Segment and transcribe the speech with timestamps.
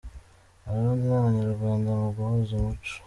[0.67, 2.93] Abarundi n’Abanyarwanda mu guhuza umuco